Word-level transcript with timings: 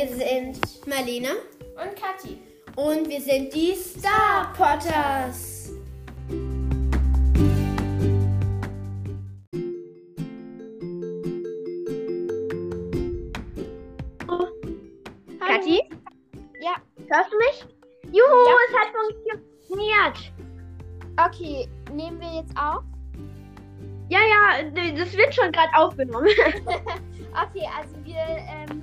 Wir 0.00 0.08
sind 0.16 0.86
Marlene 0.86 1.28
und 1.76 1.94
Kathi. 1.94 2.38
und 2.74 3.06
wir 3.06 3.20
sind 3.20 3.52
die 3.52 3.74
Star 3.74 4.50
Potters. 4.56 5.72
Kathi, 15.38 15.80
Ja, 16.60 16.74
hörst 17.08 17.32
du 17.32 17.38
mich? 17.38 17.66
Juhu, 18.12 18.46
Ja. 18.46 18.56
es 18.68 18.76
hat 18.76 18.88
funktioniert. 18.94 20.32
okay. 21.26 21.68
Nehmen 21.92 22.20
wir 22.20 22.40
jetzt 22.40 22.56
auf? 22.56 22.82
Ja, 24.08 24.18
ja, 24.20 24.70
das 24.96 25.16
wird 25.16 25.34
schon 25.34 25.52
gerade 25.52 25.70
aufgenommen. 25.74 26.28
Okay, 27.32 27.64
also 27.78 27.94
wir, 28.04 28.16
ähm, 28.16 28.79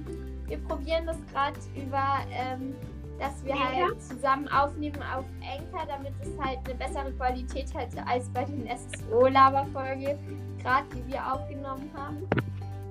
wir 0.48 0.58
probieren 0.60 1.06
das 1.06 1.18
gerade 1.32 1.58
über, 1.76 2.04
ähm, 2.32 2.76
dass 3.20 3.44
wir 3.44 3.54
Anchor? 3.54 3.88
halt 3.88 4.02
zusammen 4.02 4.48
aufnehmen 4.50 4.98
auf 5.04 5.26
Anchor, 5.42 5.86
damit 5.88 6.14
es 6.22 6.30
halt 6.40 6.60
eine 6.66 6.76
bessere 6.76 7.12
Qualität 7.14 7.74
hat 7.74 7.88
als 8.08 8.30
bei 8.30 8.44
den 8.46 8.68
SSO-Laber-Folge, 8.68 10.18
gerade 10.62 10.86
die 10.96 11.12
wir 11.12 11.34
aufgenommen 11.34 11.90
haben. 11.96 12.28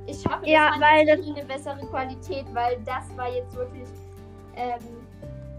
Ich 0.07 0.25
hoffe, 0.27 0.41
das 0.43 0.49
Ja, 0.51 0.73
hat 0.75 0.81
weil 0.81 1.07
wirklich 1.07 1.37
eine 1.37 1.45
bessere 1.47 1.79
Qualität, 1.87 2.45
weil 2.53 2.79
das 2.85 3.17
war 3.17 3.33
jetzt 3.33 3.55
wirklich, 3.57 3.89
ähm, 4.57 4.79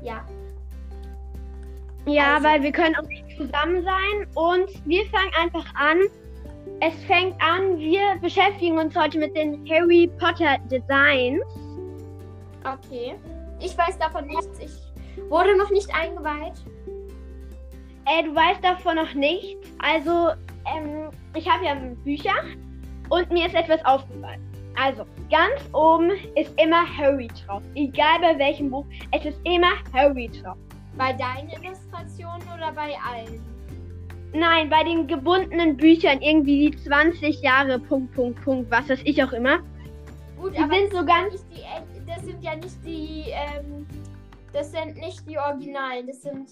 ja, 0.01 0.23
Ja, 2.05 2.35
Also- 2.35 2.47
weil 2.47 2.63
wir 2.63 2.71
können 2.71 2.95
auch 2.95 3.07
nicht 3.09 3.25
zusammen 3.37 3.83
sein 3.83 4.27
und 4.35 4.69
wir 4.87 5.05
fangen 5.07 5.31
einfach 5.41 5.65
an. 5.75 5.97
Es 6.79 6.93
fängt 7.03 7.35
an, 7.41 7.77
wir 7.77 8.15
beschäftigen 8.21 8.77
uns 8.77 8.95
heute 8.95 9.17
mit 9.19 9.35
den 9.35 9.67
Harry 9.69 10.09
Potter 10.17 10.57
Designs. 10.71 11.41
Okay. 12.73 13.15
Ich 13.59 13.77
weiß 13.77 13.97
davon 13.97 14.25
nichts. 14.27 14.59
Ich 14.59 15.29
wurde 15.29 15.57
noch 15.57 15.69
nicht 15.71 15.93
eingeweiht. 15.93 16.53
Äh, 18.05 18.23
du 18.23 18.35
weißt 18.35 18.63
davon 18.63 18.95
noch 18.95 19.13
nicht. 19.13 19.57
Also, 19.79 20.29
ähm, 20.75 21.09
ich 21.35 21.49
habe 21.49 21.65
ja 21.65 21.75
Bücher 22.03 22.33
und 23.09 23.29
mir 23.31 23.47
ist 23.47 23.55
etwas 23.55 23.83
aufgefallen. 23.85 24.41
Also, 24.79 25.05
ganz 25.31 25.59
oben 25.73 26.11
ist 26.35 26.53
immer 26.61 26.85
Harry 26.97 27.27
drauf. 27.45 27.63
Egal 27.75 28.19
bei 28.21 28.37
welchem 28.37 28.69
Buch, 28.69 28.85
es 29.11 29.25
ist 29.25 29.39
immer 29.43 29.71
Harry 29.93 30.29
drauf. 30.29 30.57
Bei 30.97 31.13
deinen 31.13 31.49
Illustrationen 31.49 32.41
oder 32.55 32.71
bei 32.71 32.93
allen? 33.05 33.41
Nein, 34.33 34.69
bei 34.69 34.83
den 34.83 35.07
gebundenen 35.07 35.75
Büchern 35.77 36.21
irgendwie 36.21 36.69
die 36.69 36.77
20 36.77 37.41
Jahre, 37.41 37.79
Punkt, 37.79 38.13
Punkt, 38.13 38.41
Punkt, 38.43 38.69
was 38.69 38.87
weiß 38.89 39.01
ich 39.03 39.23
auch 39.23 39.31
immer. 39.31 39.59
Gut, 40.39 40.53
Die 40.55 40.59
aber 40.59 40.75
sind 40.75 40.91
so 40.93 41.03
ganz- 41.05 41.31
nicht 41.33 41.45
die, 41.51 41.63
das 42.17 42.25
sind 42.25 42.43
ja 42.43 42.55
nicht 42.55 42.83
die, 42.83 43.25
ähm, 43.27 43.85
das 44.51 44.71
sind 44.71 44.95
nicht 44.97 45.27
die 45.29 45.37
Originalen, 45.37 46.07
das 46.07 46.21
sind 46.23 46.49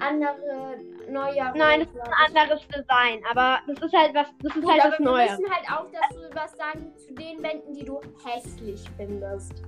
andere, 0.00 0.76
neuere. 1.08 1.56
Nein, 1.56 1.80
das 1.80 1.88
ist 1.88 2.00
ein 2.00 2.36
anderes 2.36 2.60
Design, 2.68 3.20
aber 3.30 3.60
das 3.68 3.80
ist 3.80 3.96
halt 3.96 4.14
was, 4.14 4.26
das 4.42 4.56
ist 4.56 4.62
Gut, 4.62 4.72
halt 4.72 4.80
aber 4.82 4.92
was 4.92 4.98
wir 4.98 5.06
Neues. 5.06 5.30
müssen 5.38 5.52
halt 5.52 5.70
auch 5.70 5.86
dazu 5.92 6.20
was 6.34 6.52
sagen 6.56 6.92
zu 6.96 7.14
den 7.14 7.42
Wänden, 7.42 7.74
die 7.74 7.84
du 7.84 8.00
hässlich 8.24 8.82
findest. 8.96 9.62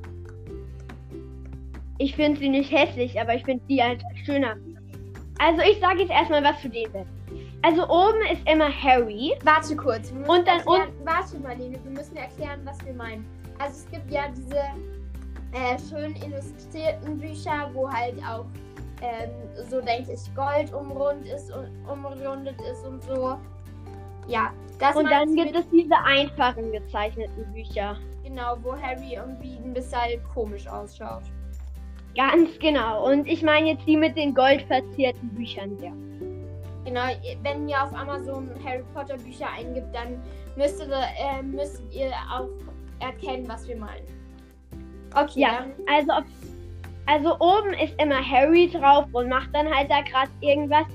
Ich 1.98 2.16
finde 2.16 2.40
sie 2.40 2.48
nicht 2.48 2.72
hässlich, 2.72 3.20
aber 3.20 3.34
ich 3.36 3.44
finde 3.44 3.62
die 3.68 3.80
halt 3.80 4.02
schöner. 4.24 4.56
Also 5.38 5.62
ich 5.62 5.78
sage 5.78 6.00
jetzt 6.00 6.10
erstmal 6.10 6.42
was 6.42 6.60
zu 6.60 6.68
denen. 6.68 7.06
Also 7.62 7.84
oben 7.88 8.20
ist 8.32 8.48
immer 8.48 8.68
Harry. 8.68 9.32
Warte 9.44 9.76
kurz. 9.76 10.12
wir 10.12 10.28
Und 10.28 10.46
dann 10.48 10.58
erklären, 10.58 10.92
Warte, 11.04 11.38
Marlene, 11.38 11.78
wir 11.84 11.90
müssen 11.92 12.16
erklären, 12.16 12.60
was 12.64 12.84
wir 12.84 12.94
meinen. 12.94 13.24
Also 13.58 13.84
es 13.84 13.90
gibt 13.90 14.10
ja 14.10 14.24
diese 14.28 14.60
äh, 15.54 15.78
schön 15.88 16.14
illustrierten 16.16 17.18
Bücher, 17.18 17.70
wo 17.72 17.88
halt 17.90 18.16
auch 18.24 18.44
ähm, 19.02 19.30
so 19.68 19.80
denke 19.80 20.12
ich 20.12 20.34
Gold 20.34 20.72
umrund 20.72 21.26
ist 21.26 21.50
und 21.52 21.68
umrundet 21.90 22.56
ist 22.70 22.84
und 22.86 23.02
so. 23.02 23.36
Ja, 24.26 24.52
das 24.78 24.96
Und 24.96 25.10
dann 25.10 25.34
gibt 25.34 25.54
es 25.54 25.68
diese 25.70 25.96
einfachen 26.04 26.72
gezeichneten 26.72 27.52
Bücher. 27.52 27.96
genau, 28.22 28.56
wo 28.62 28.72
Harry 28.74 29.14
irgendwie 29.14 29.56
ein 29.56 29.74
bisschen 29.74 30.22
komisch 30.32 30.66
ausschaut. 30.66 31.22
Ganz 32.16 32.58
genau. 32.58 33.10
Und 33.10 33.26
ich 33.26 33.42
meine 33.42 33.72
jetzt 33.72 33.86
die 33.86 33.96
mit 33.96 34.16
den 34.16 34.34
goldverzierten 34.34 35.28
Büchern 35.30 35.76
hier. 35.78 35.92
Genau, 36.84 37.02
wenn 37.42 37.68
ihr 37.68 37.82
auf 37.82 37.92
Amazon 37.94 38.50
Harry 38.64 38.84
Potter 38.94 39.16
Bücher 39.16 39.48
eingibt, 39.56 39.94
dann 39.94 40.22
müsstet 40.56 40.88
ihr, 40.88 41.02
äh, 41.18 41.42
müsstet 41.42 41.92
ihr 41.92 42.12
auch 42.32 42.48
erkennen, 43.00 43.48
was 43.48 43.66
wir 43.66 43.76
meinen. 43.76 44.13
Okay, 45.14 45.40
Ja, 45.40 45.66
also, 45.86 46.12
also 47.06 47.38
oben 47.38 47.72
ist 47.74 48.00
immer 48.00 48.22
Harry 48.22 48.68
drauf 48.68 49.06
und 49.12 49.28
macht 49.28 49.54
dann 49.54 49.72
halt 49.72 49.90
da 49.90 50.00
gerade 50.02 50.30
irgendwas. 50.40 50.86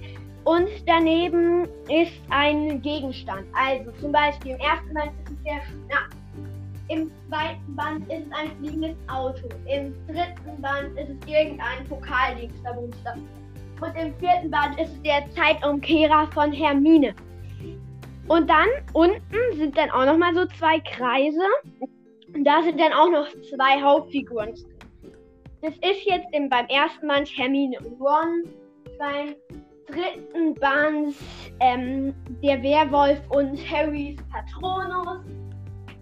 Und 0.44 0.68
daneben 0.88 1.68
ist 1.90 2.14
ein 2.30 2.82
Gegenstand. 2.82 3.46
Also 3.54 3.92
zum 4.00 4.12
Beispiel 4.12 4.54
im 4.54 4.60
ersten 4.60 4.94
Band 4.94 5.12
ist 5.24 5.32
es 5.32 5.44
der 5.44 5.62
Schnaps. 5.62 6.16
Im 6.88 7.12
zweiten 7.28 7.76
Band 7.76 8.12
ist 8.12 8.26
es 8.26 8.34
ein 8.34 8.50
fliegendes 8.58 8.98
Auto. 9.08 9.48
Im 9.68 9.94
dritten 10.08 10.62
Band 10.62 10.98
ist 10.98 11.10
es 11.10 11.28
irgendein 11.28 11.86
Pokaldingstabumster. 11.88 13.16
Und 13.80 13.96
im 13.96 14.14
vierten 14.16 14.50
Band 14.50 14.80
ist 14.80 14.92
es 14.92 15.02
der 15.04 15.30
Zeitumkehrer 15.36 16.28
von 16.34 16.52
Hermine. 16.52 17.14
Und 18.28 18.50
dann 18.50 18.68
unten 18.94 19.58
sind 19.58 19.78
dann 19.78 19.92
auch 19.92 20.06
nochmal 20.06 20.34
so 20.34 20.46
zwei 20.48 20.80
Kreise. 20.80 21.44
Und 22.36 22.44
da 22.44 22.62
sind 22.64 22.80
dann 22.80 22.94
auch 22.94 23.10
noch 23.10 23.28
zwei 23.50 23.82
Hauptfiguren 23.82 24.54
drin. 24.54 24.80
Das 25.62 25.74
ist 25.76 26.06
jetzt 26.06 26.28
im, 26.32 26.50
beim 26.50 26.68
ersten 26.68 27.08
Band 27.08 27.30
Hermine 27.36 27.78
und 27.80 28.00
Ron. 28.00 28.44
Beim 28.98 29.36
dritten 29.88 30.54
Band 30.56 31.16
ähm, 31.60 32.14
der 32.42 32.62
Werwolf 32.64 33.20
und 33.30 33.58
Harrys 33.70 34.18
Patronus. 34.32 35.22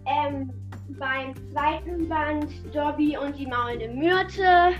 Ähm, 0.06 0.50
beim 0.98 1.34
zweiten 1.52 2.08
Band 2.08 2.46
Dobby 2.74 3.16
und 3.16 3.36
die 3.36 3.46
maulende 3.46 3.88
Myrte. 3.88 4.74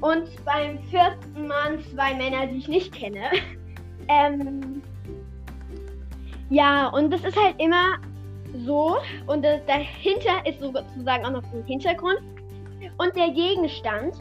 Und 0.00 0.28
beim 0.44 0.78
vierten 0.90 1.48
Band 1.48 1.82
zwei 1.94 2.14
Männer, 2.14 2.46
die 2.46 2.58
ich 2.58 2.68
nicht 2.68 2.92
kenne. 2.94 3.24
Ähm, 4.08 4.82
ja, 6.50 6.88
und 6.88 7.12
das 7.12 7.22
ist 7.24 7.40
halt 7.40 7.54
immer 7.58 7.98
so. 8.66 8.96
Und 9.26 9.44
das, 9.44 9.60
dahinter 9.66 10.44
ist 10.44 10.60
sozusagen 10.60 11.24
auch 11.24 11.30
noch 11.30 11.42
ein 11.52 11.64
Hintergrund. 11.64 12.20
Und 12.98 13.16
der 13.16 13.30
Gegenstand, 13.30 14.14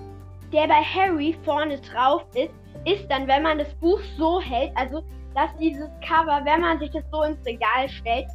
der 0.54 0.68
bei 0.68 0.82
Harry 0.82 1.36
vorne 1.44 1.80
drauf 1.80 2.24
ist, 2.36 2.52
ist 2.86 3.10
dann, 3.10 3.28
wenn 3.28 3.44
man 3.44 3.60
das 3.60 3.74
Buch 3.76 4.00
so 4.18 4.40
hält, 4.42 4.72
also 4.76 5.04
dass 5.36 5.56
dieses 5.60 5.90
Cover, 6.06 6.42
wenn 6.44 6.62
man 6.62 6.80
sich 6.80 6.92
das 6.92 7.04
so 7.12 7.24
ins 7.24 7.44
Regal 7.46 7.88
stellt, 7.88 8.28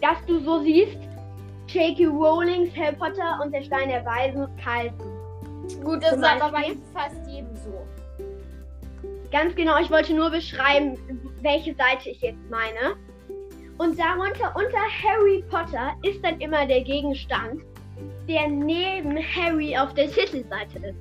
dass 0.00 0.24
du 0.26 0.40
so 0.40 0.62
siehst, 0.62 0.98
J.K. 1.68 2.06
Rowlings 2.06 2.76
Harry 2.76 2.94
Potter 2.94 3.40
und 3.42 3.52
der 3.52 3.62
Stein 3.62 3.88
der 3.88 4.04
Weisen 4.04 4.46
kalten. 4.62 5.02
gut, 5.82 6.02
das 6.02 6.12
ist 6.12 6.24
aber 6.24 6.52
bei 6.52 6.76
fast 6.94 7.16
jedem 7.28 7.56
so. 7.56 7.84
Ganz 9.32 9.54
genau, 9.56 9.78
ich 9.80 9.90
wollte 9.90 10.14
nur 10.14 10.30
beschreiben, 10.30 10.96
welche 11.42 11.74
Seite 11.74 12.10
ich 12.10 12.20
jetzt 12.20 12.38
meine. 12.50 12.96
Und 13.78 13.98
darunter, 13.98 14.54
unter 14.56 14.78
Harry 15.04 15.44
Potter, 15.50 15.94
ist 16.02 16.24
dann 16.24 16.40
immer 16.40 16.66
der 16.66 16.82
Gegenstand, 16.82 17.62
der 18.28 18.48
neben 18.48 19.16
Harry 19.18 19.76
auf 19.76 19.92
der 19.94 20.10
Titelseite 20.10 20.78
ist. 20.78 20.98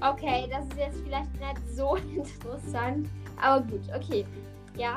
Okay, 0.00 0.48
das 0.50 0.64
ist 0.68 0.78
jetzt 0.78 1.02
vielleicht 1.04 1.32
nicht 1.34 1.76
so 1.76 1.96
interessant, 2.16 3.08
aber 3.40 3.62
gut, 3.64 3.82
okay. 3.94 4.24
Ja, 4.76 4.96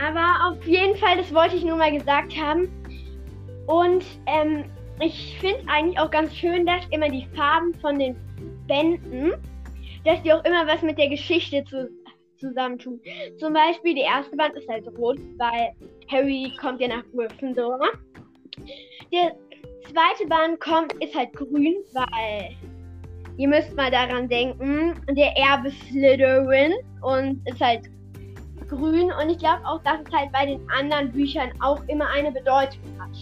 Aber 0.00 0.52
auf 0.52 0.66
jeden 0.66 0.96
Fall, 0.96 1.16
das 1.16 1.34
wollte 1.34 1.56
ich 1.56 1.64
nur 1.64 1.76
mal 1.76 1.92
gesagt 1.92 2.34
haben. 2.36 2.68
Und 3.66 4.04
ähm, 4.26 4.64
ich 5.00 5.36
finde 5.40 5.60
eigentlich 5.68 5.98
auch 5.98 6.10
ganz 6.10 6.34
schön, 6.34 6.64
dass 6.64 6.86
immer 6.90 7.08
die 7.08 7.26
Farben 7.34 7.74
von 7.74 7.98
den 7.98 8.16
Bänden, 8.66 9.32
dass 10.04 10.22
die 10.22 10.32
auch 10.32 10.44
immer 10.44 10.66
was 10.66 10.82
mit 10.82 10.98
der 10.98 11.08
Geschichte 11.08 11.64
zu, 11.64 11.90
zusammentun. 12.38 13.00
Zum 13.38 13.52
Beispiel, 13.52 13.94
die 13.94 14.02
erste 14.02 14.36
Band 14.36 14.54
ist 14.54 14.68
halt 14.68 14.86
rot, 14.98 15.18
weil 15.36 15.72
Harry 16.10 16.52
kommt 16.60 16.80
ja 16.80 16.88
nach 16.88 17.04
Gryffindor. 17.12 17.80
Der 19.12 19.36
zweite 19.84 20.26
Band 20.28 20.60
kommt, 20.60 20.92
ist 21.02 21.14
halt 21.14 21.32
grün, 21.32 21.76
weil 21.92 22.56
ihr 23.36 23.48
müsst 23.48 23.74
mal 23.76 23.90
daran 23.90 24.28
denken, 24.28 24.94
der 25.10 25.36
Erbe 25.36 25.70
Slytherin 25.70 26.74
und 27.02 27.40
ist 27.46 27.60
halt 27.60 27.88
grün 28.68 29.10
und 29.12 29.30
ich 29.30 29.38
glaube 29.38 29.64
auch, 29.64 29.82
dass 29.82 30.00
es 30.06 30.12
halt 30.12 30.30
bei 30.32 30.46
den 30.46 30.68
anderen 30.70 31.10
Büchern 31.10 31.50
auch 31.60 31.82
immer 31.88 32.08
eine 32.08 32.30
Bedeutung 32.30 32.80
hat. 32.98 33.16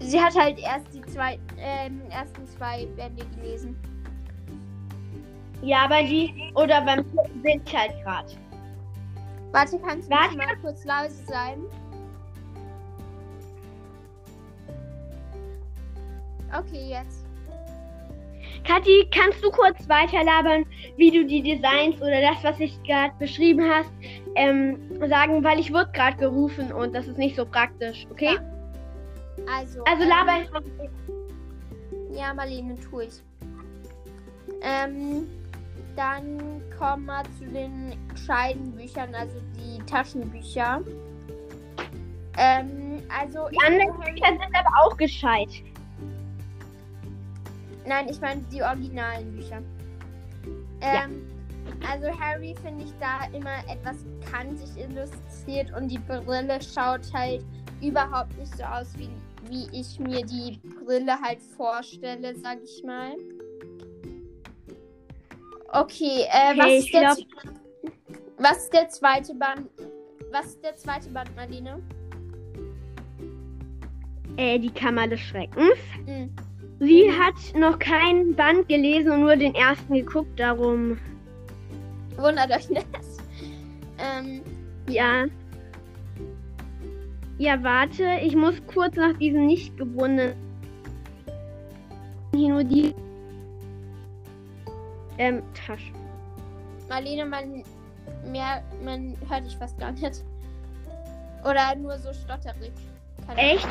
sie 0.00 0.20
hat 0.20 0.34
halt 0.34 0.58
erst 0.58 0.94
die 0.94 1.02
zwei, 1.02 1.38
ähm, 1.58 2.00
ersten 2.10 2.46
zwei 2.46 2.86
Bände 2.96 3.24
gelesen. 3.36 3.76
Ja, 5.62 5.84
aber 5.84 6.02
die, 6.02 6.52
oder 6.54 6.82
beim 6.82 7.04
vierten 7.04 7.62
ich 7.64 7.76
halt 7.76 7.92
gerade. 8.02 8.32
Warte, 9.52 9.78
kannst 9.78 10.10
du 10.10 10.14
Warte. 10.14 10.36
mal 10.36 10.56
kurz 10.60 10.84
leise 10.84 11.24
sein? 11.26 11.62
Okay, 16.56 16.88
jetzt. 16.90 17.24
Kathi, 18.64 19.08
kannst 19.12 19.42
du 19.44 19.50
kurz 19.50 19.88
weiterlabern, 19.88 20.64
wie 20.96 21.10
du 21.10 21.24
die 21.24 21.42
Designs 21.42 21.96
oder 22.00 22.20
das, 22.20 22.42
was 22.42 22.58
ich 22.58 22.80
gerade 22.82 23.12
beschrieben 23.18 23.62
hast, 23.68 23.90
ähm, 24.34 24.78
sagen, 25.08 25.42
weil 25.44 25.58
ich 25.58 25.72
wurde 25.72 25.90
gerade 25.92 26.16
gerufen 26.16 26.72
und 26.72 26.94
das 26.94 27.06
ist 27.06 27.18
nicht 27.18 27.36
so 27.36 27.46
praktisch, 27.46 28.06
okay? 28.10 28.34
Ja. 28.34 29.46
Also, 29.58 29.84
Also 29.84 30.02
ähm, 30.02 30.08
laber 30.08 30.32
einfach. 30.32 30.62
Ja, 32.10 32.34
Marlene, 32.34 32.76
tue 32.80 33.04
ich. 33.04 33.22
Ähm, 34.62 35.28
dann 35.96 36.62
kommen 36.78 37.06
wir 37.06 37.22
zu 37.38 37.46
den 37.46 37.96
gescheiten 38.08 38.72
Büchern, 38.72 39.14
also 39.14 39.40
die 39.56 39.78
Taschenbücher. 39.86 40.82
Ähm, 42.38 43.02
also 43.08 43.48
Die 43.50 43.58
anderen 43.64 43.98
Bücher 43.98 44.28
sind 44.28 44.54
aber 44.54 44.84
auch 44.84 44.96
gescheit. 44.96 45.48
Nein, 47.86 48.08
ich 48.10 48.20
meine 48.20 48.42
die 48.52 48.62
originalen 48.62 49.32
Bücher. 49.32 49.62
Ja. 50.82 51.04
Ähm, 51.04 51.26
Also 51.88 52.08
Harry 52.20 52.54
finde 52.62 52.84
ich 52.84 52.92
da 53.00 53.26
immer 53.36 53.58
etwas 53.68 53.96
kantig 54.30 54.68
illustriert 54.76 55.72
und 55.76 55.88
die 55.88 55.98
Brille 55.98 56.60
schaut 56.62 57.12
halt 57.12 57.44
überhaupt 57.82 58.36
nicht 58.38 58.56
so 58.56 58.64
aus, 58.64 58.88
wie, 58.96 59.10
wie 59.48 59.68
ich 59.78 59.98
mir 59.98 60.24
die 60.24 60.60
Brille 60.84 61.18
halt 61.20 61.40
vorstelle, 61.56 62.34
sag 62.36 62.58
ich 62.62 62.82
mal. 62.84 63.14
Okay, 65.80 66.24
äh, 66.30 66.56
was, 66.56 66.64
Okay, 66.64 66.78
ist 66.78 66.84
ich 66.86 66.90
der, 66.92 67.00
glaub- 67.00 67.16
was 68.38 68.58
ist 68.58 68.72
der 68.72 68.88
zweite 68.88 69.34
Band? 69.34 69.68
Was 70.32 70.46
ist 70.46 70.64
der 70.64 70.76
zweite 70.76 71.08
Band, 71.10 71.34
Marlene? 71.36 71.82
Äh, 74.36 74.58
die 74.58 74.70
Kammer 74.70 75.06
des 75.08 75.20
Schreckens. 75.20 75.76
Hm. 76.06 76.30
Sie 76.80 77.08
Mhm. 77.08 77.18
hat 77.18 77.34
noch 77.54 77.78
keinen 77.78 78.34
Band 78.34 78.68
gelesen 78.68 79.10
und 79.12 79.20
nur 79.20 79.36
den 79.36 79.54
ersten 79.54 79.94
geguckt, 79.94 80.38
darum. 80.38 80.98
Wundert 82.16 82.50
euch 82.50 82.68
nicht. 82.70 82.86
Ähm, 83.98 84.42
Ja. 84.88 85.24
Ja, 87.38 87.62
warte, 87.62 88.04
ich 88.22 88.34
muss 88.34 88.54
kurz 88.66 88.96
nach 88.96 89.16
diesem 89.18 89.46
nicht 89.46 89.76
gewonnenen. 89.76 90.34
Hier 92.34 92.48
nur 92.50 92.64
die. 92.64 92.94
Ähm, 95.18 95.42
Tasche. 95.54 95.92
Marlene, 96.88 97.24
man, 97.24 97.62
mehr, 98.30 98.62
man 98.84 99.16
hört 99.28 99.46
dich 99.46 99.56
fast 99.56 99.78
gar 99.78 99.92
nicht. 99.92 100.22
Oder 101.44 101.74
nur 101.76 101.98
so 101.98 102.12
stotterig. 102.12 102.72
Keine. 103.26 103.40
Echt? 103.40 103.68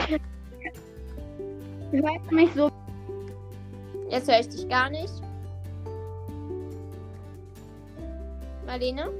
Du 1.92 1.98
hörst 2.02 2.32
mich 2.32 2.52
so. 2.54 2.72
Jetzt 4.10 4.28
höre 4.28 4.40
ich 4.40 4.50
dich 4.50 4.68
gar 4.68 4.90
nicht. 4.90 5.14
Marlene? 8.66 9.12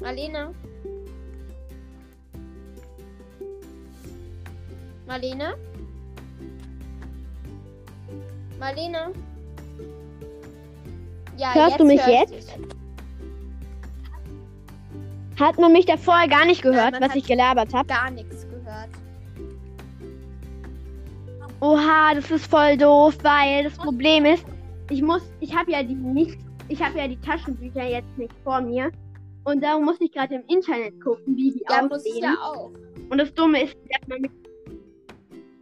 Marlene? 0.00 0.54
Marlene? 5.06 5.54
Marlene? 8.58 9.12
Ja, 11.40 11.54
Hörst 11.54 11.80
du 11.80 11.84
mich 11.86 12.06
jetzt? 12.06 12.58
Hat 15.38 15.58
man 15.58 15.72
mich 15.72 15.86
da 15.86 15.96
vorher 15.96 16.28
gar 16.28 16.44
nicht 16.44 16.60
gehört, 16.60 16.92
man 16.92 17.02
was 17.08 17.16
ich 17.16 17.24
gelabert 17.24 17.72
habe? 17.72 17.88
Gar 17.88 18.10
nichts 18.10 18.46
gehört. 18.46 18.90
Oha, 21.62 22.14
das 22.14 22.30
ist 22.30 22.44
voll 22.46 22.76
doof, 22.76 23.16
weil 23.22 23.64
das 23.64 23.72
Problem 23.78 24.26
ist, 24.26 24.44
ich 24.90 25.00
muss, 25.00 25.22
ich 25.40 25.56
habe 25.56 25.72
ja 25.72 25.82
die 25.82 25.94
nicht, 25.94 26.38
ich 26.68 26.82
habe 26.82 26.98
ja 26.98 27.08
die 27.08 27.18
Taschenbücher 27.20 27.88
jetzt 27.88 28.18
nicht 28.18 28.34
vor 28.44 28.60
mir 28.60 28.90
und 29.44 29.62
darum 29.62 29.86
muss 29.86 29.98
ich 30.00 30.12
gerade 30.12 30.34
im 30.34 30.42
Internet 30.48 31.00
gucken, 31.02 31.36
wie 31.36 31.52
die 31.52 31.64
Ja, 31.70 31.86
aussehen. 31.86 32.22
ja 32.22 32.34
auch. 32.42 32.70
Und 33.08 33.16
das 33.16 33.32
Dumme 33.32 33.62
ist, 33.62 33.76
dass 33.90 34.08
man 34.08 34.20
mit 34.20 34.30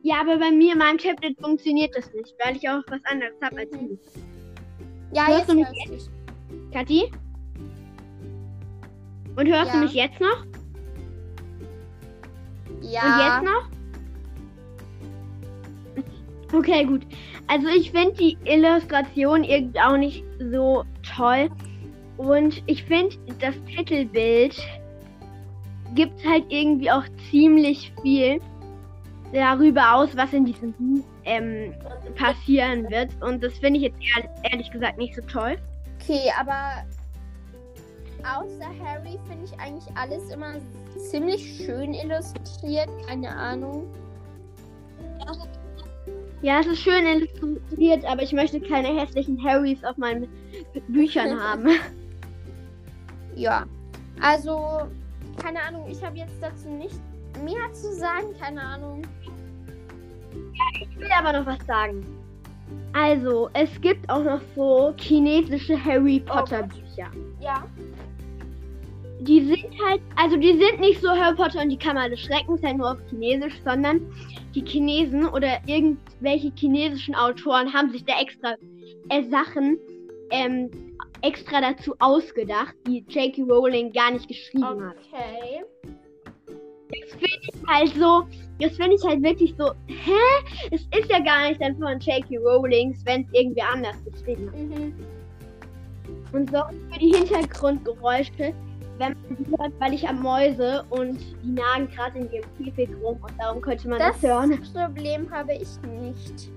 ja, 0.03 0.21
aber 0.23 0.39
bei 0.39 0.51
mir, 0.51 0.73
in 0.73 0.79
meinem 0.79 0.99
Tablet 0.99 1.39
funktioniert 1.41 1.95
das 1.97 2.13
nicht, 2.15 2.35
weil 2.45 2.57
ich 2.57 2.69
auch 2.69 2.81
was 2.89 3.01
anderes 3.05 3.35
habe 3.43 3.59
als 3.59 3.71
Mhm. 3.73 3.89
du. 3.89 3.99
Ja, 5.13 5.27
Hörst 5.27 5.39
jetzt 5.41 5.51
du 5.51 5.55
mich 5.55 5.67
höre 5.67 5.75
ich 5.75 5.91
dich. 5.91 6.11
Kathi? 6.73 7.13
Und 9.37 9.47
hörst 9.47 9.73
du 9.73 9.77
Ja. 9.79 9.83
mich 9.85 9.95
jetzt 9.95 10.21
noch? 10.21 10.45
Ja. 12.83 13.03
Und 13.03 13.45
jetzt 13.45 13.45
noch? 13.45 13.69
Okay, 16.59 16.85
gut. 16.85 17.03
Also 17.47 17.69
ich 17.69 17.91
finde 17.91 18.15
die 18.15 18.37
Illustration 18.45 19.45
irgendwie 19.45 19.81
auch 19.81 19.97
nicht 19.97 20.25
so 20.51 20.85
toll. 21.17 21.51
Und 22.17 22.63
ich 22.67 22.85
finde, 22.85 23.17
das 23.41 23.55
Titelbild 23.67 24.57
gibt 25.95 26.25
halt 26.27 26.45
irgendwie 26.49 26.91
auch 26.91 27.05
ziemlich 27.31 27.93
viel 28.03 28.41
darüber 29.33 29.95
aus, 29.95 30.17
was 30.17 30.33
in 30.33 30.45
diesem 30.45 30.73
Buch 30.73 31.05
ähm, 31.25 31.75
passieren 32.17 32.89
wird. 32.91 33.11
Und 33.23 33.43
das 33.43 33.55
finde 33.59 33.81
ich 33.81 33.85
jetzt 33.85 33.99
ehr 34.01 34.51
ehrlich 34.51 34.71
gesagt 34.71 34.99
nicht 34.99 35.15
so 35.15 35.23
toll. 35.23 35.57
Okay, 36.01 36.31
aber 36.39 36.85
außer 38.23 38.69
Harry 38.85 39.19
finde 39.29 39.45
ich 39.45 39.61
eigentlich 39.61 39.85
alles 39.97 40.31
immer 40.31 40.55
ziemlich 41.11 41.65
schön 41.65 41.95
illustriert. 41.95 42.89
Keine 43.07 43.29
Ahnung. 43.29 43.87
Ja, 46.41 46.61
es 46.61 46.67
ist 46.67 46.81
schön 46.81 47.05
illustriert, 47.05 48.05
aber 48.05 48.23
ich 48.23 48.33
möchte 48.33 48.61
keine 48.61 48.89
hässlichen 48.89 49.43
Harrys 49.43 49.83
auf 49.85 49.97
meinen 49.97 50.29
Büchern 50.89 51.39
haben. 51.43 51.71
Ja. 53.35 53.67
Also, 54.21 54.83
keine 55.41 55.63
Ahnung, 55.63 55.87
ich 55.89 56.03
habe 56.03 56.17
jetzt 56.17 56.35
dazu 56.41 56.69
nicht 56.69 56.99
mehr 57.45 57.73
zu 57.73 57.93
sagen. 57.95 58.35
Keine 58.41 58.61
Ahnung. 58.61 59.03
Ich 60.81 60.99
will 60.99 61.11
aber 61.17 61.39
noch 61.39 61.47
was 61.47 61.65
sagen. 61.67 62.05
Also, 62.93 63.49
es 63.55 63.81
gibt 63.81 64.09
auch 64.11 64.23
noch 64.23 64.41
so 64.57 64.95
chinesische 64.99 65.83
Harry 65.83 66.21
Potter 66.21 66.65
Bücher. 66.65 67.11
Ja. 67.41 67.65
Die 69.21 69.41
sind 69.41 69.67
halt, 69.85 70.01
also 70.17 70.37
die 70.37 70.59
sind 70.59 70.81
nicht 70.81 71.01
so 71.01 71.09
Harry 71.09 71.35
Potter 71.37 71.63
und 71.63 71.71
die 71.71 71.79
Kammer 71.79 72.09
des 72.09 72.21
Schreckens 72.21 72.63
halt 72.63 72.79
nur 72.79 72.93
auf 72.93 72.99
Chinesisch, 73.09 73.61
sondern 73.65 74.01
die 74.55 74.65
Chinesen 74.65 75.27
oder 75.29 75.59
irgendwelche 75.67 76.53
chinesischen 76.55 77.15
Autoren 77.15 77.73
haben 77.73 77.91
sich 77.91 78.05
da 78.05 78.21
extra 78.21 78.55
äh, 79.11 79.23
Sachen 79.25 79.79
ähm, 80.31 80.71
extra 81.23 81.61
dazu 81.61 81.95
ausgedacht, 81.99 82.75
die 82.87 83.05
J.K. 83.09 83.43
Rowling 83.43 83.93
gar 83.93 84.13
nicht 84.13 84.29
geschrieben 84.29 84.85
hat. 84.85 84.97
Okay. 85.13 85.65
Das 87.01 87.11
finde 87.13 87.39
ich 87.43 87.67
halt 87.67 87.95
so, 87.95 88.27
das 88.61 88.77
finde 88.77 88.97
ich 88.97 89.05
halt 89.05 89.23
wirklich 89.23 89.55
so, 89.57 89.73
hä? 89.87 90.69
Es 90.71 90.83
ist 90.83 91.11
ja 91.11 91.21
gar 91.21 91.49
nicht 91.49 91.61
dann 91.61 91.77
von 91.77 91.99
J.K. 92.01 92.39
Rowlings, 92.39 93.05
wenn 93.05 93.23
es 93.23 93.29
irgendwie 93.33 93.63
anders 93.63 93.97
geschrieben 94.05 94.47
hat. 94.49 94.59
Mhm. 94.59 94.95
Und 96.33 96.51
so 96.51 96.59
für 96.93 96.99
die 96.99 97.15
Hintergrundgeräusche, 97.15 98.55
wenn 98.99 99.17
man 99.29 99.37
die 99.39 99.47
hört, 99.57 99.73
weil 99.79 99.95
ich 99.95 100.09
am 100.09 100.21
Mäuse 100.21 100.85
und 100.91 101.19
die 101.43 101.53
nagen 101.53 101.89
gerade 101.89 102.19
in 102.19 102.31
dem 102.31 102.43
Käfig 102.59 102.91
rum 103.03 103.19
und 103.23 103.33
darum 103.39 103.61
könnte 103.61 103.89
man 103.89 103.99
das, 103.99 104.21
Das 104.21 104.31
hören. 104.31 104.61
Problem 104.73 105.31
habe 105.31 105.55
ich 105.55 105.69
nicht. 105.83 106.51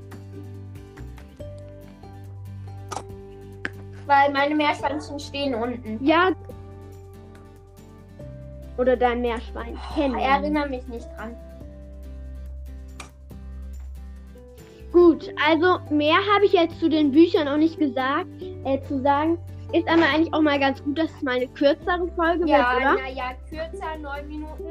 Weil 4.07 4.31
meine 4.33 4.55
Meerschweinchen 4.55 5.19
stehen 5.19 5.55
unten. 5.55 6.03
Ja. 6.03 6.31
Oder 8.77 8.95
dein 8.97 9.21
Meerschwein. 9.21 9.77
Kennen. 9.95 10.17
Ich 10.17 10.23
erinnere 10.25 10.69
mich 10.69 10.87
nicht 10.87 11.07
dran. 11.17 11.35
Gut, 14.91 15.29
also 15.49 15.79
mehr 15.89 16.17
habe 16.33 16.45
ich 16.45 16.51
jetzt 16.53 16.79
zu 16.79 16.89
den 16.89 17.11
Büchern 17.11 17.47
auch 17.47 17.57
nicht 17.57 17.79
gesagt, 17.79 18.27
äh, 18.65 18.81
zu 18.87 19.01
sagen. 19.01 19.37
Ist 19.71 19.87
aber 19.87 20.03
eigentlich 20.13 20.33
auch 20.33 20.41
mal 20.41 20.59
ganz 20.59 20.83
gut, 20.83 20.97
dass 20.97 21.09
es 21.11 21.21
mal 21.21 21.35
eine 21.37 21.47
kürzere 21.47 22.07
Folge 22.15 22.45
Ja, 22.45 22.73
wird, 22.73 22.81
oder? 22.81 22.95
naja, 23.01 23.31
kürzer, 23.49 23.97
neun 24.01 24.27
Minuten. 24.27 24.65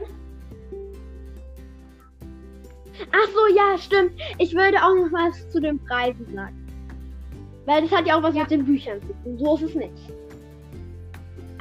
Ach 3.13 3.29
so, 3.29 3.55
ja, 3.57 3.79
stimmt. 3.79 4.13
Ich 4.37 4.55
würde 4.55 4.77
auch 4.77 4.95
noch 4.95 5.11
was 5.11 5.49
zu 5.49 5.59
den 5.59 5.79
Preisen 5.87 6.27
sagen. 6.35 6.67
Weil 7.65 7.83
das 7.83 7.91
hat 7.93 8.07
ja 8.07 8.19
auch 8.19 8.23
was 8.23 8.35
Ja. 8.35 8.43
mit 8.43 8.51
den 8.51 8.67
Büchern 8.67 9.01
zu 9.01 9.09
tun. 9.25 9.39
So 9.39 9.55
ist 9.57 9.63
es 9.63 9.75
nicht. 9.75 10.13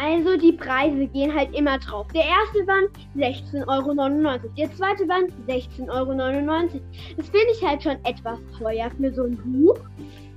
Also 0.02 0.38
die 0.38 0.54
Preise 0.54 1.08
gehen 1.08 1.34
halt 1.36 1.54
immer 1.54 1.78
drauf. 1.78 2.08
Der 2.14 2.24
erste 2.24 2.64
Band 2.64 2.90
16,99 3.18 3.68
Euro. 3.68 4.40
Der 4.58 4.74
zweite 4.74 5.06
Band 5.06 5.34
16,99 5.46 5.90
Euro. 5.90 6.82
Das 7.18 7.26
finde 7.30 7.48
ich 7.52 7.62
halt 7.66 7.84
schon 7.84 7.98
etwas 8.06 8.40
teuer 8.58 8.90
für 8.98 9.12
so 9.14 9.24
ein 9.24 9.36
Buch. 9.44 9.78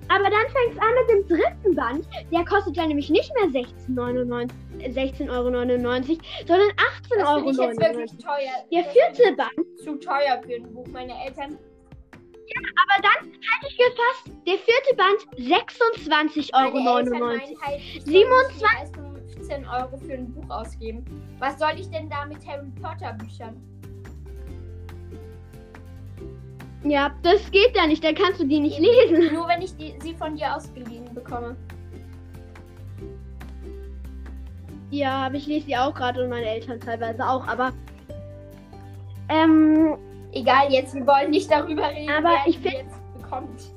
Aber 0.09 0.25
dann 0.25 0.47
fängt 0.51 0.75
es 0.75 0.79
an 0.79 0.95
mit 0.99 1.09
dem 1.11 1.29
dritten 1.39 1.77
Band. 1.77 2.07
Der 2.33 2.45
kostet 2.45 2.77
dann 2.77 2.89
nämlich 2.89 3.09
nicht 3.09 3.33
mehr 3.35 3.63
16,99 3.63 4.51
äh, 4.81 4.91
16,99 4.91 5.31
Euro, 5.31 5.45
sondern 5.45 6.71
18,99 6.81 7.17
Das 7.17 7.37
finde 7.39 7.51
ich 7.51 7.57
jetzt 7.57 7.81
Euro. 7.81 7.99
wirklich 7.99 8.25
teuer. 8.25 8.67
Der 8.73 8.83
Das 8.83 8.93
vierte 8.93 9.37
Band 9.37 9.79
Zu 9.85 9.95
teuer 10.01 10.43
für 10.45 10.55
ein 10.57 10.75
Buch. 10.75 10.87
Meine 10.89 11.13
Eltern 11.25 11.57
Aber 11.57 13.01
dann 13.01 13.31
halte 13.31 13.69
ich 13.69 13.79
gefasst, 13.79 14.37
der 14.45 14.59
vierte 14.59 14.97
Band 14.97 15.21
26,99 15.39 16.53
Euro. 16.53 16.83
Meine 16.83 17.43
Eltern 17.43 19.12
meinen 19.53 19.71
halt, 19.71 19.91
ich 19.93 20.01
soll 20.01 20.09
27 20.09 20.09
nicht 20.09 20.09
mehr 20.09 20.09
als 20.09 20.09
15 20.09 20.09
Euro 20.09 20.09
für 20.09 20.13
ein 20.15 20.33
Buch 20.33 20.51
ausgeben. 20.51 21.05
Was 21.39 21.59
soll 21.59 21.73
ich 21.77 21.91
denn 21.91 22.09
da 22.09 22.25
mit 22.27 22.47
Harry 22.47 22.71
Potter 22.81 23.13
Büchern? 23.15 23.57
Ja, 26.85 27.15
das 27.23 27.49
geht 27.51 27.77
da 27.77 27.87
nicht, 27.87 28.03
dann 28.03 28.15
kannst 28.15 28.41
du 28.41 28.45
die 28.45 28.59
nicht 28.59 28.79
lesen. 28.79 29.35
Nur 29.35 29.47
wenn 29.49 29.63
ich 29.63 29.77
die, 29.77 29.95
sie 30.01 30.15
von 30.15 30.37
dir 30.37 30.57
ausgeliehen 30.57 31.15
bekomme. 31.15 31.57
Ja, 34.91 35.27
aber 35.27 35.37
ich 35.37 35.47
lese 35.47 35.67
die 35.67 35.77
auch 35.77 35.95
gerade 35.95 36.23
und 36.23 36.31
meine 36.31 36.47
Eltern 36.47 36.81
teilweise 36.81 37.27
auch, 37.27 37.47
aber. 37.47 37.73
Ähm, 39.29 39.97
Egal, 40.33 40.73
jetzt, 40.73 40.95
wir 40.95 41.07
wollen 41.07 41.31
nicht 41.31 41.51
darüber 41.51 41.89
reden, 41.89 42.11
Aber 42.11 42.31
wer 42.31 42.47
ich 42.47 42.61
die 42.61 42.69
jetzt 42.69 42.97
bekommt. 43.15 43.71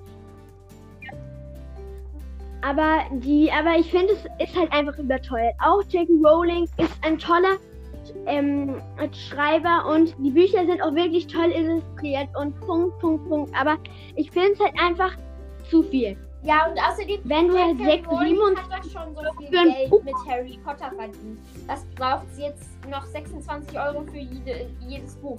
Aber 2.65 3.03
die, 3.11 3.51
aber 3.51 3.77
ich 3.77 3.91
finde, 3.91 4.13
es 4.13 4.49
ist 4.49 4.57
halt 4.57 4.71
einfach 4.73 4.97
überteuert. 4.97 5.53
Auch 5.63 5.83
J.K. 5.83 6.11
Rowling 6.23 6.63
ist 6.77 6.97
ein 7.03 7.19
toller 7.19 7.57
ähm, 8.25 8.81
Schreiber 9.29 9.85
und 9.87 10.15
die 10.17 10.31
Bücher 10.31 10.65
sind 10.65 10.81
auch 10.81 10.93
wirklich 10.95 11.27
toll 11.27 11.51
illustriert 11.51 12.27
und 12.39 12.59
Punkt, 12.61 12.97
Punkt, 12.99 13.29
Punkt. 13.29 13.55
Aber 13.55 13.77
ich 14.15 14.31
finde 14.31 14.53
es 14.53 14.59
halt 14.59 14.73
einfach 14.79 15.15
zu 15.69 15.83
viel. 15.83 16.17
Ja, 16.41 16.67
und 16.67 16.79
außerdem, 16.79 17.19
Wenn 17.23 17.47
du 17.49 17.57
halt 17.57 17.77
J.K. 17.79 17.91
6, 17.91 18.07
Rowling 18.07 18.35
7 18.35 18.57
hat 18.57 18.83
doch 18.83 18.91
schon 18.91 19.15
so 19.15 19.21
viel 19.39 19.49
Geld 19.49 19.89
Buch- 19.91 20.03
mit 20.03 20.15
Harry 20.27 20.59
Potter 20.63 20.91
verdient. 20.95 21.39
Das 21.67 21.85
braucht 21.95 22.33
sie 22.33 22.43
jetzt 22.43 22.67
noch 22.89 23.05
26 23.05 23.79
Euro 23.79 24.03
für 24.11 24.17
jede, 24.17 24.67
jedes 24.87 25.15
Buch. 25.17 25.37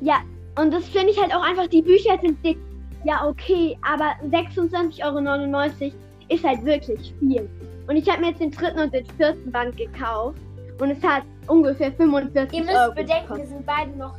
Ja, 0.00 0.20
und 0.60 0.70
das 0.72 0.86
finde 0.88 1.10
ich 1.10 1.20
halt 1.20 1.34
auch 1.34 1.42
einfach, 1.42 1.66
die 1.66 1.82
Bücher 1.82 2.18
sind 2.20 2.44
dick. 2.44 2.58
Ja, 3.04 3.26
okay, 3.26 3.76
aber 3.82 4.14
26,99 4.30 5.02
Euro 5.04 5.94
ist 6.28 6.44
halt 6.44 6.64
wirklich 6.64 7.14
viel. 7.20 7.48
Und 7.86 7.96
ich 7.96 8.08
habe 8.08 8.22
mir 8.22 8.28
jetzt 8.28 8.40
den 8.40 8.50
dritten 8.50 8.80
und 8.80 8.94
den 8.94 9.04
vierten 9.04 9.52
Band 9.52 9.76
gekauft 9.76 10.38
und 10.80 10.90
es 10.90 11.02
hat 11.02 11.22
ungefähr 11.46 11.92
45 11.92 12.58
Ihr 12.58 12.64
müsst 12.64 12.76
Euro 12.76 12.94
bedenken, 12.94 13.10
wir 13.10 13.20
gekostet. 13.20 13.48
sind 13.48 13.66
beide 13.66 13.90
noch 13.92 14.16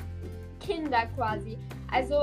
Kinder 0.60 1.06
quasi. 1.16 1.58
Also, 1.92 2.16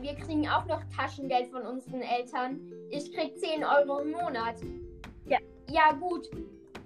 wir 0.00 0.14
kriegen 0.14 0.48
auch 0.48 0.66
noch 0.66 0.80
Taschengeld 0.96 1.50
von 1.50 1.62
unseren 1.62 2.02
Eltern. 2.02 2.60
Ich 2.90 3.12
krieg 3.14 3.38
10 3.38 3.64
Euro 3.64 4.00
im 4.00 4.12
Monat. 4.12 4.56
Ja. 5.26 5.38
Ja, 5.70 5.92
gut. 5.92 6.28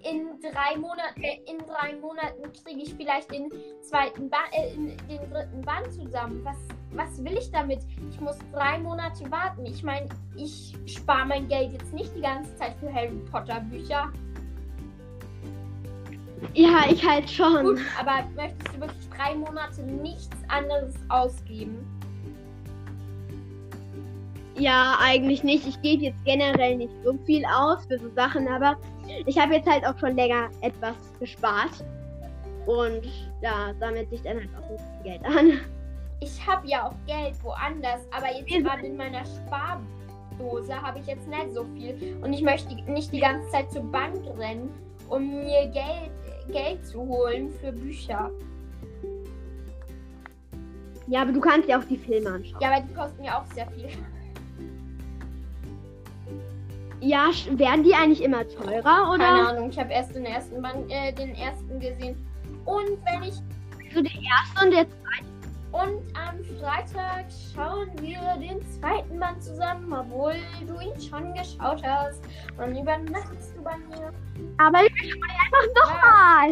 In 0.02 0.38
drei 0.40 0.76
Monaten, 0.76 1.23
äh, 1.23 1.38
in 1.50 1.58
drei 1.58 1.96
Monaten 1.96 2.42
kriege 2.64 2.82
ich 2.82 2.94
vielleicht 2.94 3.32
den 3.32 3.50
zweiten 3.80 4.28
ba 4.28 4.38
äh, 4.52 4.75
den 4.75 5.30
dritten 5.30 5.62
Band 5.62 5.92
zusammen. 5.92 6.44
Was, 6.44 6.58
was 6.94 7.22
will 7.22 7.36
ich 7.36 7.50
damit? 7.50 7.80
Ich 8.10 8.20
muss 8.20 8.36
drei 8.52 8.78
Monate 8.78 9.30
warten. 9.30 9.66
Ich 9.66 9.82
meine, 9.82 10.08
ich 10.36 10.74
spare 10.86 11.26
mein 11.26 11.48
Geld 11.48 11.72
jetzt 11.72 11.92
nicht 11.92 12.14
die 12.16 12.20
ganze 12.20 12.54
Zeit 12.56 12.74
für 12.80 12.92
Harry 12.92 13.20
Potter 13.30 13.60
Bücher. 13.60 14.12
Ja, 16.52 16.84
ich 16.88 17.06
halt 17.06 17.28
schon. 17.28 17.64
Gut, 17.64 17.80
aber 17.98 18.28
möchtest 18.36 18.74
du 18.74 18.80
wirklich 18.80 19.08
drei 19.16 19.34
Monate 19.34 19.82
nichts 19.82 20.36
anderes 20.48 20.94
ausgeben? 21.08 21.78
Ja, 24.56 24.96
eigentlich 25.00 25.42
nicht. 25.42 25.66
Ich 25.66 25.80
gebe 25.82 26.04
jetzt 26.04 26.24
generell 26.24 26.76
nicht 26.76 26.92
so 27.02 27.18
viel 27.26 27.44
aus 27.44 27.86
für 27.86 27.98
so 27.98 28.08
Sachen, 28.14 28.46
aber 28.46 28.76
ich 29.26 29.36
habe 29.38 29.54
jetzt 29.54 29.68
halt 29.68 29.84
auch 29.84 29.98
schon 29.98 30.14
länger 30.14 30.48
etwas 30.60 30.94
gespart. 31.18 31.84
Und 32.66 33.06
ja, 33.42 33.74
sammelt 33.80 34.08
sich 34.10 34.22
dann 34.22 34.36
halt 34.36 34.50
auch 34.56 34.68
so 34.68 34.76
viel 34.76 35.12
Geld 35.12 35.24
an. 35.24 35.60
Ich 36.24 36.46
habe 36.46 36.66
ja 36.66 36.88
auch 36.88 36.94
Geld 37.06 37.34
woanders, 37.42 38.00
aber 38.10 38.34
jetzt 38.34 38.48
gerade 38.48 38.86
in 38.86 38.96
meiner 38.96 39.24
Spardose 39.26 40.80
habe 40.80 40.98
ich 40.98 41.06
jetzt 41.06 41.28
nicht 41.28 41.52
so 41.52 41.64
viel. 41.64 42.16
Und 42.22 42.32
ich 42.32 42.40
möchte 42.40 42.74
nicht 42.90 43.12
die 43.12 43.20
ganze 43.20 43.46
Zeit 43.50 43.70
zur 43.70 43.82
Bank 43.82 44.16
rennen, 44.38 44.70
um 45.10 45.28
mir 45.40 45.66
Geld, 45.66 46.10
Geld 46.50 46.86
zu 46.86 47.00
holen 47.00 47.50
für 47.60 47.72
Bücher. 47.72 48.30
Ja, 51.08 51.20
aber 51.20 51.32
du 51.32 51.40
kannst 51.40 51.68
ja 51.68 51.78
auch 51.78 51.84
die 51.84 51.98
Filme 51.98 52.30
anschauen. 52.30 52.60
Ja, 52.62 52.72
aber 52.72 52.80
die 52.80 52.94
kosten 52.94 53.22
ja 53.22 53.42
auch 53.42 53.46
sehr 53.54 53.70
viel. 53.72 53.90
Ja, 57.00 57.28
werden 57.50 57.84
die 57.84 57.92
eigentlich 57.92 58.22
immer 58.22 58.48
teurer 58.48 58.82
Keine 58.82 59.10
oder? 59.10 59.48
Ahnung, 59.50 59.68
ich 59.68 59.78
habe 59.78 59.92
erst 59.92 60.14
den 60.14 60.24
ersten 60.24 60.62
Band, 60.62 60.90
äh, 60.90 61.12
den 61.12 61.34
ersten 61.34 61.78
gesehen. 61.78 62.16
Und 62.64 62.96
wenn 63.04 63.24
ich 63.24 63.34
So 63.94 64.00
der 64.00 64.10
erste 64.10 64.64
und 64.64 64.70
der 64.70 64.86
Und 65.74 66.04
am 66.14 66.38
Freitag 66.60 67.26
schauen 67.52 67.90
wir 68.00 68.20
den 68.38 68.62
zweiten 68.70 69.18
Band 69.18 69.42
zusammen, 69.42 69.92
obwohl 69.92 70.36
du 70.68 70.78
ihn 70.78 71.00
schon 71.00 71.34
geschaut 71.34 71.82
hast. 71.84 72.22
Und 72.56 72.76
übernachtest 72.76 73.56
du 73.56 73.62
bei 73.64 73.76
mir. 73.78 74.12
Aber 74.58 74.84
ich 74.84 74.94
will 74.94 75.20
einfach 75.42 75.66
nochmal. 75.74 76.50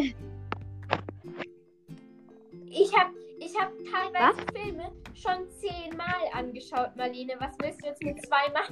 Ich 2.65 2.93
habe 2.97 3.13
ich 3.39 3.57
hab 3.57 3.71
teilweise 3.89 4.45
Filme 4.53 4.91
schon 5.13 5.49
zehnmal 5.51 6.27
angeschaut, 6.33 6.93
Marlene. 6.97 7.35
Was 7.39 7.55
willst 7.61 7.81
du 7.81 7.87
jetzt 7.87 8.03
mit 8.03 8.17
zweimal? 8.25 8.63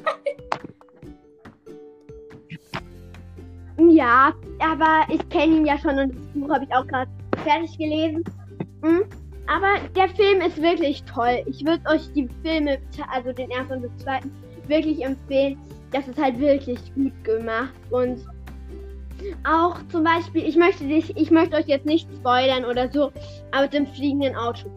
Ja, 3.89 4.33
aber 4.59 5.05
ich 5.13 5.27
kenne 5.29 5.55
ihn 5.55 5.65
ja 5.65 5.77
schon 5.77 5.97
und 5.97 6.13
das 6.13 6.33
Buch 6.33 6.49
habe 6.53 6.65
ich 6.65 6.75
auch 6.75 6.85
gerade 6.87 7.09
fertig 7.41 7.77
gelesen. 7.77 8.25
Hm? 8.83 9.05
Aber 9.47 9.79
der 9.95 10.09
Film 10.09 10.41
ist 10.41 10.61
wirklich 10.61 11.03
toll. 11.03 11.43
Ich 11.45 11.65
würde 11.65 11.81
euch 11.89 12.11
die 12.13 12.29
Filme, 12.43 12.77
also 13.11 13.31
den 13.33 13.49
ersten 13.51 13.73
und 13.73 13.81
den 13.83 13.97
zweiten, 13.99 14.31
wirklich 14.67 15.03
empfehlen. 15.03 15.57
Das 15.91 16.07
ist 16.07 16.21
halt 16.21 16.39
wirklich 16.39 16.79
gut 16.95 17.23
gemacht. 17.23 17.73
Und 17.89 18.25
auch 19.43 19.75
zum 19.89 20.03
Beispiel, 20.03 20.47
ich 20.47 20.55
möchte 20.55 20.85
dich, 20.85 21.15
ich 21.15 21.31
möchte 21.31 21.55
euch 21.55 21.67
jetzt 21.67 21.85
nicht 21.85 22.07
spoilern 22.15 22.65
oder 22.65 22.89
so, 22.91 23.11
aber 23.51 23.63
mit 23.63 23.73
dem 23.73 23.87
fliegenden 23.87 24.35
Auto. 24.35 24.69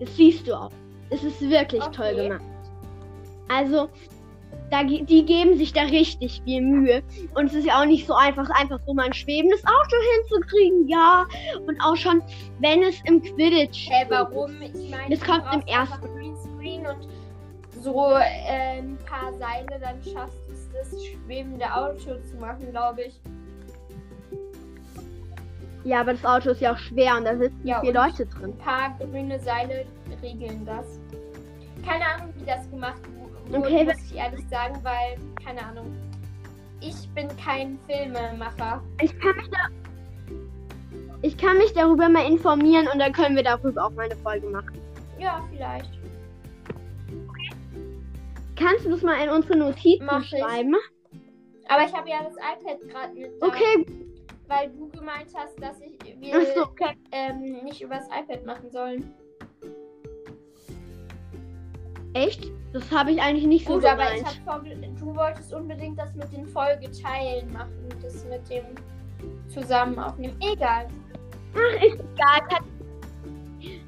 Das 0.00 0.16
siehst 0.16 0.46
du 0.46 0.54
auch. 0.54 0.70
Es 1.10 1.22
ist 1.22 1.40
wirklich 1.40 1.82
Okay. 1.82 1.96
toll 1.96 2.14
gemacht. 2.22 2.42
Also, 3.48 3.88
da, 4.70 4.84
die 4.84 5.24
geben 5.24 5.56
sich 5.56 5.72
da 5.72 5.82
richtig 5.82 6.42
viel 6.44 6.62
Mühe. 6.62 7.02
Und 7.34 7.46
es 7.46 7.54
ist 7.54 7.66
ja 7.66 7.80
auch 7.80 7.86
nicht 7.86 8.06
so 8.06 8.14
einfach, 8.14 8.48
einfach 8.50 8.78
so 8.86 8.94
mal 8.94 9.06
ein 9.06 9.12
schwebendes 9.12 9.62
Auto 9.64 9.96
hinzukriegen. 10.18 10.88
Ja, 10.88 11.26
und 11.66 11.80
auch 11.80 11.96
schon, 11.96 12.22
wenn 12.60 12.82
es 12.82 13.00
im 13.04 13.22
Quidditch 13.22 13.88
Äh, 13.90 14.06
warum? 14.08 14.50
Ich 14.62 14.90
meine, 14.90 15.14
Das 15.14 15.20
kommt 15.24 15.44
im 15.52 15.62
einfach 15.74 16.00
Greenscreen 16.00 16.86
und 16.86 17.08
so 17.82 18.12
äh, 18.16 18.78
ein 18.78 18.98
paar 19.06 19.32
Seile, 19.34 19.80
dann 19.80 20.02
schaffst 20.02 20.38
du 20.48 20.52
es, 20.52 20.68
das 20.90 21.04
schwebende 21.04 21.64
Auto 21.72 22.16
zu 22.30 22.36
machen, 22.38 22.70
glaube 22.70 23.02
ich. 23.04 23.20
Ja, 25.84 26.00
aber 26.00 26.12
das 26.12 26.24
Auto 26.24 26.50
ist 26.50 26.60
ja 26.60 26.74
auch 26.74 26.78
schwer 26.78 27.16
und 27.16 27.24
da 27.24 27.36
sitzen 27.36 27.60
Ja, 27.66 27.80
vier 27.80 27.94
Leute 27.94 28.26
drin. 28.26 28.52
Ein 28.52 28.58
paar 28.58 28.98
grüne 28.98 29.38
Seile 29.40 29.86
regeln 30.22 30.66
das. 30.66 31.00
Keine 31.86 32.04
Ahnung, 32.04 32.34
wie 32.36 32.44
das 32.44 32.68
gemacht 32.70 33.00
wurde, 33.06 33.17
Okay, 33.52 33.84
muss 33.84 33.94
ich 34.10 34.16
ehrlich 34.16 34.46
sagen, 34.48 34.78
weil, 34.82 35.18
keine 35.44 35.64
Ahnung. 35.64 35.96
Ich 36.80 37.08
bin 37.14 37.28
kein 37.42 37.78
Filmemacher. 37.86 38.82
Ich 39.00 39.18
kann 39.18 39.36
mich 39.36 39.48
da. 39.50 39.68
Ich 41.22 41.36
kann 41.36 41.58
mich 41.58 41.72
darüber 41.72 42.08
mal 42.08 42.26
informieren 42.26 42.86
und 42.92 43.00
dann 43.00 43.12
können 43.12 43.34
wir 43.34 43.42
darüber 43.42 43.86
auch 43.86 43.90
mal 43.90 44.04
eine 44.04 44.16
Folge 44.16 44.48
machen. 44.48 44.78
Ja, 45.18 45.42
vielleicht. 45.50 45.90
Kannst 48.54 48.84
du 48.84 48.90
das 48.90 49.02
mal 49.02 49.20
in 49.24 49.30
unsere 49.30 49.56
Notizen 49.56 50.04
Mach 50.04 50.22
ich. 50.22 50.28
schreiben? 50.28 50.76
Aber 51.68 51.84
ich 51.84 51.92
habe 51.92 52.08
ja 52.08 52.22
das 52.22 52.34
iPad 52.36 52.80
gerade 52.88 53.14
mit 53.14 53.32
da, 53.40 53.46
Okay, 53.46 53.86
weil 54.46 54.70
du 54.70 54.88
gemeint 54.88 55.28
hast, 55.34 55.60
dass 55.60 55.80
ich 55.80 55.98
wir 56.20 56.46
so, 56.54 56.62
okay. 56.62 56.96
ähm, 57.12 57.64
nicht 57.64 57.82
übers 57.82 58.06
iPad 58.06 58.46
machen 58.46 58.70
sollen. 58.70 59.12
Echt? 62.14 62.50
Das 62.72 62.90
habe 62.90 63.12
ich 63.12 63.20
eigentlich 63.20 63.46
nicht 63.46 63.66
so 63.66 63.74
Gut, 63.74 63.84
aber 63.84 64.14
ich 64.14 64.24
gemeint. 64.24 64.40
hab 64.46 64.64
du 64.98 65.16
wolltest 65.16 65.52
unbedingt 65.54 65.98
das 65.98 66.14
mit 66.14 66.32
den 66.32 66.46
Folgeteilen 66.46 67.52
machen, 67.52 67.88
das 68.02 68.24
mit 68.26 68.48
dem 68.50 68.64
zusammen 69.48 69.98
aufnehmen. 69.98 70.36
Egal. 70.40 70.86
Ach, 71.54 71.82
ist 71.82 72.00
egal. 72.14 72.60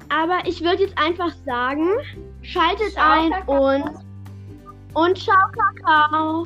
Aber 0.09 0.39
ich 0.45 0.61
würde 0.61 0.83
jetzt 0.83 0.97
einfach 0.97 1.33
sagen, 1.45 1.87
schaltet 2.41 2.91
Ciao, 2.91 3.21
ein 3.23 3.31
Kakao. 3.31 3.75
und 3.75 3.83
und 4.93 5.17
ciao 5.17 5.47
Kakao. 5.51 6.45